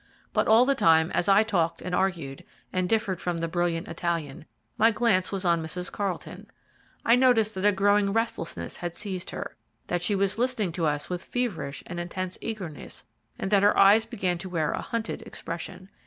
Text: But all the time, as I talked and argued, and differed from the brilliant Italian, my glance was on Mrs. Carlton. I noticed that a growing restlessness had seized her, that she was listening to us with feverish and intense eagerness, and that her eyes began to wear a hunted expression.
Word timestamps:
But 0.33 0.47
all 0.47 0.65
the 0.65 0.73
time, 0.73 1.11
as 1.11 1.29
I 1.29 1.43
talked 1.43 1.79
and 1.79 1.93
argued, 1.93 2.43
and 2.73 2.89
differed 2.89 3.21
from 3.21 3.37
the 3.37 3.47
brilliant 3.47 3.87
Italian, 3.87 4.45
my 4.75 4.89
glance 4.89 5.31
was 5.31 5.45
on 5.45 5.61
Mrs. 5.61 5.91
Carlton. 5.91 6.47
I 7.05 7.15
noticed 7.15 7.53
that 7.53 7.67
a 7.67 7.71
growing 7.71 8.11
restlessness 8.11 8.77
had 8.77 8.95
seized 8.95 9.29
her, 9.29 9.55
that 9.85 10.01
she 10.01 10.15
was 10.15 10.39
listening 10.39 10.71
to 10.71 10.87
us 10.87 11.07
with 11.07 11.21
feverish 11.21 11.83
and 11.85 11.99
intense 11.99 12.39
eagerness, 12.41 13.03
and 13.37 13.51
that 13.51 13.61
her 13.61 13.77
eyes 13.77 14.07
began 14.07 14.39
to 14.39 14.49
wear 14.49 14.71
a 14.71 14.81
hunted 14.81 15.21
expression. 15.21 15.87